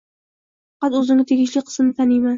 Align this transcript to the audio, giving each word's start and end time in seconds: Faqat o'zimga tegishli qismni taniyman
Faqat 0.81 0.97
o'zimga 1.01 1.27
tegishli 1.33 1.65
qismni 1.69 1.95
taniyman 2.01 2.29